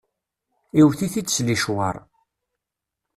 [0.79, 1.95] Iwwet-it-id s licwaṛ.